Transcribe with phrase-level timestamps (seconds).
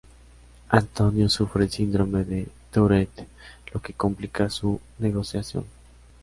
[0.69, 3.27] Antonio sufre el síndrome de Tourette,
[3.71, 5.65] lo que complica su negociación.